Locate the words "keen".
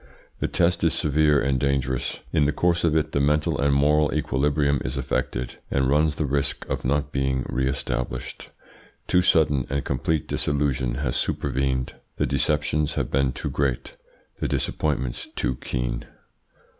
15.57-16.05